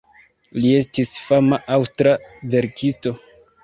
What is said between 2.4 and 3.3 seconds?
verkisto.